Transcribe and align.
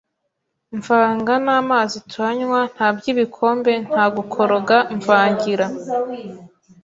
mvanga 0.77 1.33
n’amazi 1.45 1.97
turanywa 2.09 2.59
ntabyibikombe 2.73 3.73
nta 3.89 4.05
gukoroga 4.15 4.75
mvangira 4.97 5.65